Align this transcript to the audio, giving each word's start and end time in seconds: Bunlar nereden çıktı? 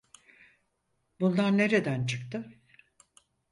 Bunlar 1.19 1.57
nereden 1.57 2.05
çıktı? 2.07 2.53